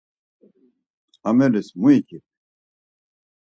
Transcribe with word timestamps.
Ameris 1.29 1.67
mu 1.79 1.87
ikip? 1.97 2.23